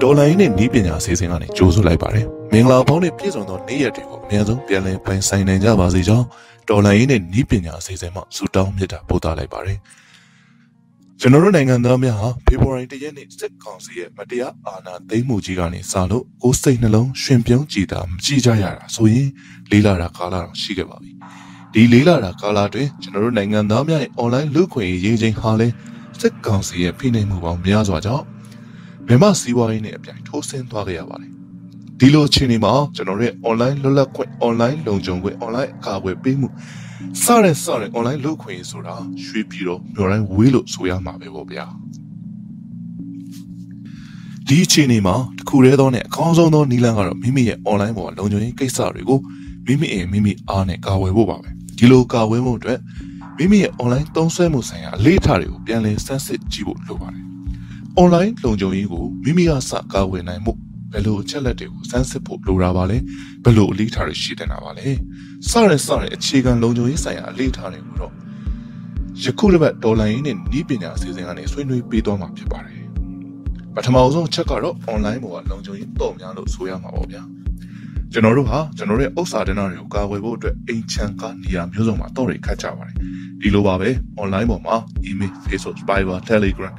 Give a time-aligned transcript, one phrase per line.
[0.00, 6.26] ဒေါ်လာရင်းနဲ့နီးပညာအစီအစဉ်ကနေကြိုးဆိုလိုက်ပါတယ်။မင်္ဂလာပေါင်းနဲ့ပြည့်စုံသောနေ့ရက်တွေကိုအများဆုံးပြန်လည်ပိုင်ဆိုင်နိုင်ကြပါစေကြောင်း
[6.68, 9.78] ဒေါ်လာရင်းနဲ့နီးပညာအစီအစဉ်မှဆုတောင်းမေတ္တာပို့သလိုက်ပါတယ်။
[11.20, 19.28] ကျွန်တော်တို့နိုင်ငံသားများဟာဖေဖော်ဝါရီလရက်နေ့စစ်ကောင်စီရဲ့မတရားအာဏာသိမ်းမှုကြီးကနေစလို့ကိုယ်စိတ်နှလုံးရှင်ပြုံးကြည်တာမကြည့်ကြရတာဆိုရင်
[19.70, 21.10] လေးလာတာကာလတော့ရှိခဲ့ပါပြီ။
[21.74, 25.68] ဒီလေးလာတာကာလတွင်ကျွန်တော်တို့နိုင်ငံသားများရဲ့ online လူခွင့်ရေးချင်းဟာလဲ
[26.20, 28.24] စစ်ကောင်စီရဲ့ဖိနှိပ်မှုပေါင်းများစွာကြောင့်
[29.06, 31.30] ဘယ်မှစီးပွားရေးနဲ့အပြိုင်ထိုးဆင်းသွားခဲ့ရပါတယ်။
[31.98, 36.48] ဒီလိုအခြေအနေမှာကျွန်တော်တို့ရဲ့ online လွတ်လပ်ခွင့် online လုံခြုံခွင့် online အကာအကွယ်ပေးမှု
[37.22, 41.66] စတဲ့စတဲ့ online လုပ်ခွင့်ဆိုတာရွှေပြည်တော့မျိုးတိုင်းဝေးလို့ဆိုရမှာပဲပေါ့ဗျာ။
[44.48, 49.20] ဒီအခြေအနေမှာတခုတည်းသောနဲ့အကောင်းဆုံးသောနည်းလမ်းကတော့မိမိရဲ့ online ပေါ်လုံခြုံရေးကိစ္စတွေကို
[49.66, 52.78] မိမိအိမ်မိမိအားနဲ့ကာဝယ်ဖို့ပါပဲ။ဒီလိုကာဝယ်ဖို့အတွက်
[53.38, 57.24] မိမိရဲ့ online သုံးစွဲမှုဆိုင်ရာအလေးထားတွေကိုပြန်လည်စမ်းစစ်ကြည့်ဖို့လိုပါတယ်။
[58.02, 60.52] online လုံခြုံရေးကိုမိမိကစကာဝယ်နိုင်မှု
[60.94, 62.98] ဘယ်လိုအချက်လက်တွေကိုစမ်းစစ်ဖို့လိုတာပါလဲ
[63.44, 64.86] ဘယ်လိုအလေးထားတွေရှိတင်တာပါလဲ
[65.50, 68.12] စရဲစရဲအခြေခံလုံခြုံရေးဆိုင်ရာအလေးထားတွေကိုတော့
[69.22, 72.80] ယခုတစ်ပတ်ဒေါ်လာရင်းနဲ့ဤပညာအစီအစဉ်ကနေဆွေးနွေးပေးသွားမှာဖြစ်ပါတယ်
[73.74, 77.22] ပထမဆုံးအချက်ကတော့ online ပေါ်ကလုံခြုံရေးတော့များလို့ဆိုရမှာပေါ့ဗျာ
[78.12, 82.96] ကျွန်တော်တို့ဟာကျွန်တော်တို့ရဲ့ဥစ္စာဒနာတွေကိုကာကွယ်ဖို့အတွက်အိမ်ချမ်းကနေရာမျိုးစုံမှာတော့တွေခတ်ကြပါတယ်
[83.40, 83.90] ဒီလိုပါပဲ
[84.22, 84.76] online ပေါ်မှာ
[85.08, 86.74] email facebook viber telegram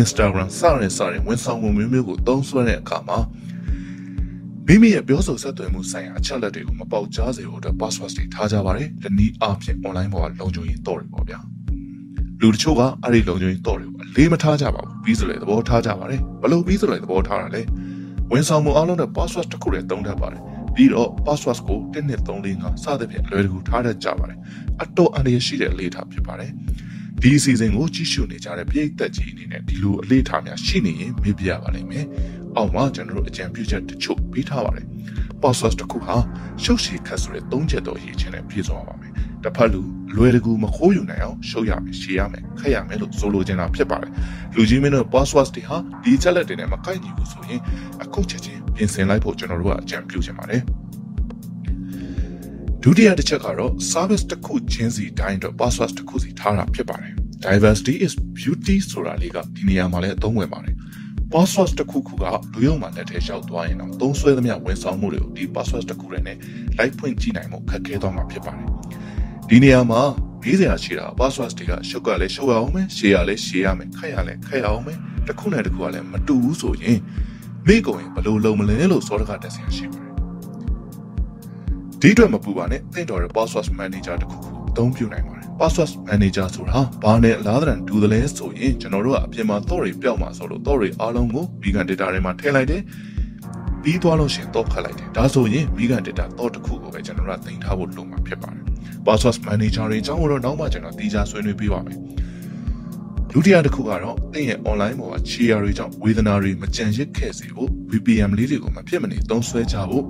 [0.00, 3.18] instagram စတဲ့စတဲ့ဝန်ဆောင်မှုမျိုးမျိုးကိုသုံးစွဲတဲ့အခါမှာ
[4.68, 11.38] မိမိရဲ့ပြောဆိုဆက်သွယ်မှုဆိုင်ရာအချက်လက်တွေကိုမပေါက်ကြားစေဖို့အတွက် password တွေထားကြပါတယ်။ဒီနည်းအားဖြင့် online ပေါ်ကလုံခြုံရေးတော့တယ်ပေါ့ဗျာ။
[12.40, 17.62] လူတချို့ကအဲ့ဒီလုံခြုံရေးတော့တွေကိုအလေးမထားကြပါဘူး။ပြီးဆိုလေသဘောထားကြပါတယ်။ဘလို့ပြီးဆိုလေသဘောထားတာလေ။
[18.32, 20.42] ဝန်ဆောင်မှုအားလုံးတဲ့ password တစ်ခုတည်းသုံးတတ်ပါတယ်။
[20.74, 24.38] ပြီးတော့ password ကို1235စသဖြင့်လွယ်တကူထားတတ်ကြပါတယ်။
[24.82, 26.50] အတော့အန္တရာယ်ရှိတဲ့လေထားဖြစ်ပါတယ်။
[27.22, 32.06] ဒီအစီအစဉ်ကိုကြည့်ရှုနေကြတဲ့ပြည်သက်ကြီးအနေနဲ့ဒီလိုအလေးထားများရှိနေရင်မေးပြရပါလိမ့်မယ်။
[32.56, 34.86] အောက်မှာကျွန်တော်တို့အကြံပြုချက်တချို့ပေးထားပါတယ်။
[35.40, 36.16] process တစ်ခုဟာ
[36.62, 39.12] ရှုပ်ရှည်ခက်ဆိုတဲ့၃ချက်တော့ရည်ချင်းနဲ့ပြည့်စုံပါမယ်။
[39.44, 39.82] တစ်ဖက်လူ
[40.16, 44.10] လွယ်တကူမခိုးယူနိုင်အောင်ရှုပ်ရမယ်ရှည်ရမယ်ခက်ရမယ်လို့ဆိုလိုချင်တာဖြစ်ပါတယ်။
[44.54, 47.60] လူကြီးမင်းတို့ password တွေဟာဒီချက်လက်တွေနဲ့မကိုက်ညီဘူးဆိုရင်
[48.02, 50.62] အခုချက်ချင်းပြင်ဆင်လိုက်ဖို့ကျွန်တော်တို့ကအကြံပြုချင်ပါတယ်။
[52.82, 57.12] ဒုတိယတစ်ချက်ကတော့ service တစ်ခုချင်းစီတိုင်းအတွက် password တစ်ခုစီထားတာဖြစ်ပါတယ်။
[57.46, 60.74] diversity is beauty ဆိုတာလေးကဒီနေရာမှာလည်းအသုံးဝင်ပါတယ်။
[61.32, 66.36] password တစ်ခုခုကလူရုံမှာလက်ထဲလျှောက်သွားရင်တော့သုံးဆွဲသမျှဝန်ဆောင်မှုတွေကိုဒီ password တစ်ခုတည်းနဲ့
[66.78, 68.66] live ဖွင့်ကြည့်နိုင်မှုခက်ခဲသွားမှာဖြစ်ပါတယ်။
[69.48, 70.02] ဒီနေရာမှာ
[70.42, 76.98] မေးစရာရှိတာ password တွေကရှုပ်ကလည်းရှုပ်ရအောင်မယ်ရှေ့ရလည်းရှေ့ရမယ်ခက်ရလည်းခက်ရအောင်မယ်တစ်ခုနဲ့တစ်ခုကလည်းမတူဘူးဆိုရင်
[77.66, 80.12] မိကုန်ရင်ဘယ်လိုလုပ်မလဲလို့စောတကတက်ဆင်ရှိပါတယ်။
[82.00, 92.82] ဒီအတွက်မပူပါနဲ့သင်တော်တဲ့ password manager တစ်ခုခုအသုံးပြုနိုင်ပါတယ် password manager ဆိုတာဘာနဲ့အလားတန်ဒူသလဲဆိုရင်ကျွန်တော်တို့ကအပြင်မှာ thought တွေပျောက်မှာဆိုလို့ thought တွေအားလုံးကို vegan data တွေမှာထည့်လိုက်တယ်
[93.82, 98.62] ပြီးသွားလို့ရှိရင် thought ခတ်လိုက်တယ်ဒါဆိုရင် vegan data thought တစ်ခုကိုပဲကျွန်တော်တို့ကတင်ထားဖို့လုပ်မှာဖြစ်ပါတယ်
[99.06, 101.98] password manager တွေအကြောင်းကိုတော့နောက်မှကျွန်တော်တီးခြားဆွေးနွေးပေးပါမယ်
[103.30, 110.04] ဒုတိယတစ်ခုကတော့သင်ရဲ့ online ပေါ်က share တွေကြောင့်ဝေဒနာတွေမကြံရစ်ခဲ့စေဖို့ VPN လေးတွေကိုမဖြစ်မနေသုံးစွဲကြဖို့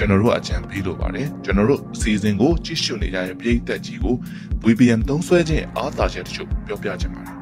[0.00, 4.14] ကျွန်တော်တို့အကြံပေးလိုပါတယ်ကျွန်တော်တို့စီစဉ်ကိုကြည့်ရှုနေကြတဲ့ပြည်သက်ကြီးကို
[4.64, 7.34] VPN သုံးစွဲခြင်းအားသာချက်တချို့ပြောပြချင်ပါတယ်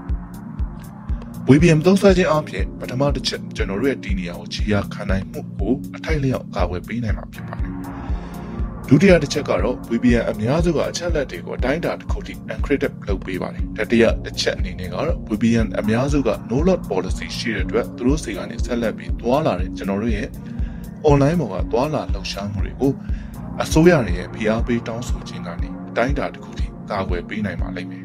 [1.49, 7.73] VPN သုံးစွဲခြင်းအပြင်ပထမတစ်ချက်ကျွန်တော်တို့ရဲ့ဒီနေရာကိုခြေရာခံနိုင်မှုကိုအထိုက်လျောက်ကာကွယ်ပေးနိုင်မှာဖြစ်ပါတယ်
[8.89, 20.29] ဒုတိယတစ်ချက်ကတော့ VPN အများစုကအချက်လက်တွေကိုအတိုင်းအတာတစ်ခုထိ encrypted လုပ်ပေးပါတယ်တတိယတစ်ချက်အနေနဲ့ကတော့ VPN အများစုက no load policy ရှိတဲ့အတွက်သူတို့စီကနေဆက်လက်ပြီးတွာလာတဲ့ကျွန်တော်တို့ရဲ့
[21.11, 22.93] online ပေါ်ကတွာလာလှုပ်ရှားမှုတွေကို
[23.63, 28.05] အစိုးရရဲ့ဖိအားပေးတောင်းဆိုခြင်းကနေအတိုင်းအတာတစ်ခုထိကာကွယ်ပေးနိုင်ပါလိမ့်မယ်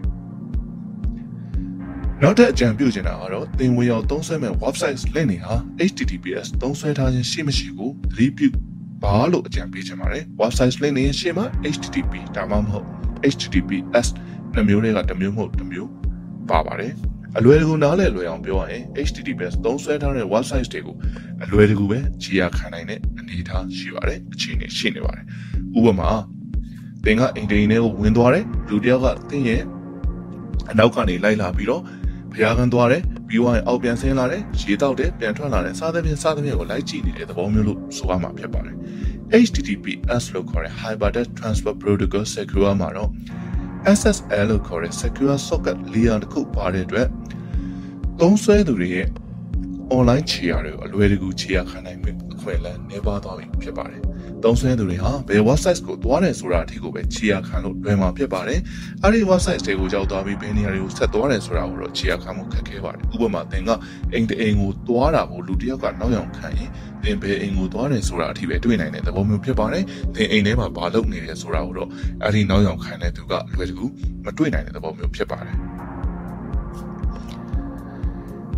[2.21, 5.55] နောက်ထပ်အကြံပြုချင်တာကတော့သင်ဝင်ရောက်သုံးစွဲမဲ့ website link တွေဟာ
[5.89, 8.47] https သုံးစွဲထားခြင်းရှိမရှိကိုသတိပြု
[9.03, 12.88] ပါလို့အကြံပေးချင်ပါတယ် website link တွေရှေ့မှာ http ဒါမှမဟုတ်
[13.33, 14.07] https
[14.53, 15.89] နှစ်မျိုးတွေကတစ်မျိုးမဟုတ်တစ်မျိုး
[16.50, 16.94] ပါပါတယ်
[17.38, 20.95] အလွယ်တကူနားလည်လွယ်အောင်ပြောရရင် https သုံးစွဲထားတဲ့ website တွေကို
[21.44, 25.25] အလွယ်တကူပဲခြေရခံနိုင်တဲ့အနေအထားရှိပါတယ်အခြေအနေရှိနေပါတယ်
[25.77, 26.09] ဥပမာ
[27.06, 29.62] သင်ကအင်တာနက်ကိုဝင်သွားတယ်လူတယောက်ကသင်ရဲ့
[30.71, 31.81] အနောက်ကနေလိုက်လာပြီးတော့
[32.31, 38.75] ဘုရားကန်သွားတယ်ပြီးတော့အောက်ပြန်ဆင်းလာတယ်ရေတောက်တယ်ပြန်ထွက်လာတယ်စားသဖြင့်စားသဖြင့်ကိုလိုက်ကြည့်နေတဲ့သဘောမျိုးလို့ဆိုရမှာဖြစ်ပါတယ်
[39.45, 43.09] HTTPS လို့ခေါ်တဲ့ Hypertext Transfer Protocol Secure မှာတော့
[44.00, 47.07] SSL လို့ခေါ်တဲ့ Secure Socket Layer တစ်ခုပါတဲ့အတွက်
[48.19, 49.07] သုံးစွဲသူတွေရဲ့
[49.94, 54.01] online ခြေရာတွေကိုအလွယ်တကူခြေရာခံနိုင်မှုအခွင့်အလမ်းနှဲပါသွားပြီဖြစ်ပါတယ်။
[54.44, 58.60] သုံးစွဲသူတွေဟာဘယ် website ကိုသွားတယ်ဆိုတာအထိကိုပဲခြေရခံလို့လွယ်မှာဖြစ်ပါတယ်။
[59.04, 63.69] အဲဒီ website တွေကိုကြောက်သွားပြီးဘယ်နေရာတွေကိုဆက်သွားတယ်ဆိုတာကိုတော့ခြေရခံမှုခက်ခဲပါတယ်။ဥပမာသင်က
[64.13, 66.69] အိမ်တအိမ်ကိုသွားတာကိုလူတစ်ယောက်ကနောက်ရောက်ခံရင်
[67.04, 69.84] သင်ဘယ်အိမ်ကိုသွားတယ်ဆိုတာအထိပဲတွေ့နိုင်တဲ့သဘောမျိုးဖြစ်ပါတယ်။
[70.16, 71.90] သင်အိမ်ထဲမှာဘာလုပ်နေတယ်ဆိုတာကိုတော့
[72.24, 73.86] အဲဒီနောက်ရောက်ခံတဲ့သူကလွယ်တကူ
[74.25, 75.57] မတွေ့နိုင်တဲ့သဘောမျိုးဖြစ်ပါတယ်။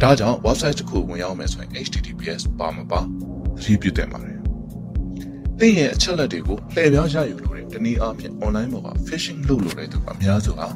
[0.02, 4.38] ဒါကြောင့် website တစ်ခုဝင်ရောက်မယ်ဆိုရင် https ပါမပါသတိပြုသင့်ပါတယ်။
[5.60, 10.68] သင်ရဲ့အချက်အလက်တွေကိုလှည့်ပြောင်းရယူလို့တဲ့တနည်းအားဖြင့် online ပေါ်မှာ phishing လုပ်လို့တဲ့သူအများစုဟာ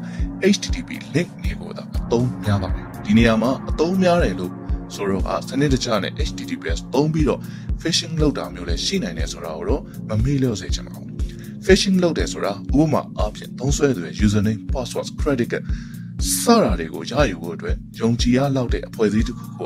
[0.54, 4.52] http link တွေကိုသာအသုံးများပါတယ်။ဒီနေရာမှာအသုံးများတယ်လို့
[4.96, 7.40] ဆိုတော့ဟာစနစ်တကျနဲ့ https သုံးပြီးတော့
[7.82, 11.10] phishing လုပ်တာမျိုးလည်းရှိနိုင်တယ်ဆိုတာကိုတော့မမေ့လျော့စေချင်ပါဘူး။
[11.66, 15.64] phishing လုပ်တယ်ဆိုတာဥပမာအားဖြင့်သုံးစွဲသူရဲ့ username password credit card
[16.28, 19.64] စတာတွေကိုရယူဖို့အတွက်ယုံကြည်ရလောက်တဲ့အဖွဲ့အစည်းတစ်ခုက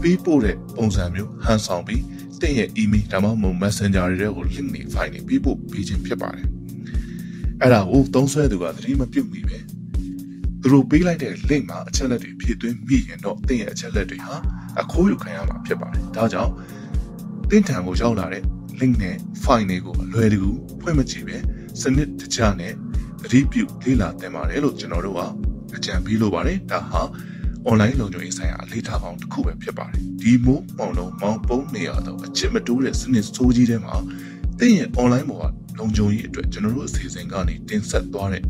[0.00, 2.02] ပေးပို့တဲ့ပုံစံမျိုးဟန်ဆောင်ပြီး
[2.40, 6.46] တင့်ရဲ့ email ဒါမှမဟုတ် messenger တွေကို link တွေ file တွေပေးပို့ပေးခြင်းဖြစ်ပါတယ်။
[7.62, 9.58] အဲ့ဒါကိုသုံးစွဲသူကသတိမပြုတ်မိပဲ
[10.60, 14.36] သူတို့ပေးလိုက်တဲ့ link မှာအချက်လက်တွေဖြည့်သွင်းမိရင်တော့တင့်ရဲ့အချက်လက်တွေဟာ
[14.80, 16.52] အခိုးယူခံရမှာဖြစ်ပါတယ်။ဒါကြောင့်
[17.50, 18.42] တင့်ထံကိုရောက်လာတဲ့
[18.80, 20.50] link နဲ့ file တွေကိုအလွယ်တကူ
[20.80, 21.36] ဖွင့်မကြည့်ပဲ
[21.80, 22.72] စနစ်တကျနဲ့
[23.22, 25.20] သတိပြုလေ့လာသင်ပါတယ်လို့ကျွန်တော်တို့က
[25.76, 27.02] အကြံပေးလိုပါတယ်ဒါဟာ
[27.68, 33.94] online လုံခြုံရေးဆိုင်ရာအလေးထားပေါင်းတစ်ခုပဲဖြစ်ပါတယ်ဒီမိုးပေါင်လုံးမောင်းပုံးနေရတော့အချစ်မတိုးတဲ့စနစ်စိုးကြီးထဲမှာ
[34.60, 38.44] တင်းရဲ့ online ပေါ်ကလုံခြုံရေးအတွက်ကျွန်တော်တို့အစီအစဉ်ကနေတင်ဆက်သွားတဲ့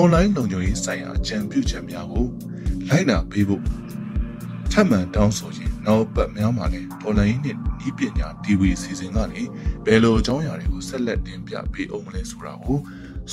[0.00, 2.26] online လုံခြုံရေးဆိုင်ရာအကြံပြုချက်များကို
[2.88, 3.62] လိုက်နာပေးဖို့
[4.72, 7.56] ထပ်မံတောင်းဆိုခြင်းနောက်ပတ်များမှာလည်း online နဲ့
[7.88, 9.42] ဤပညာ TV အစီအစဉ်ကနေ
[9.84, 12.78] ဘယ်လိုအကြောင်းအရာတွေကိုဆက်လက်တင်ပြပေးအောင်မလဲဆိုတာကို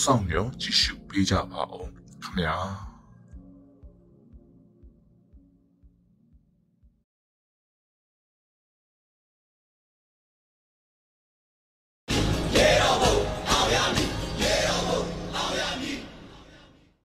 [0.01, 1.87] စောင့်မျှော်ကြည့်ရှုပေးကြပါဦး
[2.23, 2.92] ခင်ဗျာ